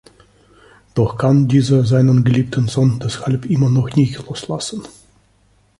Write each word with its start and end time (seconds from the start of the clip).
Doch 0.95 1.15
kann 1.15 1.47
dieser 1.47 1.85
seinen 1.85 2.23
geliebten 2.23 2.67
Sohn 2.67 2.97
deshalb 2.99 3.45
immer 3.45 3.69
noch 3.69 3.95
nicht 3.95 4.17
loslassen. 4.25 4.81